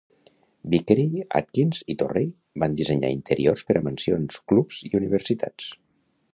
[0.73, 1.03] Vickery,
[1.39, 2.25] Atkins i Torrey
[2.65, 5.73] van dissenyar interiors per a mansions, clubs i universitats.